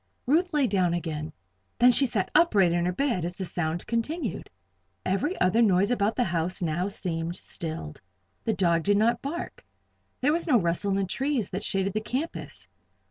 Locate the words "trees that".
11.05-11.63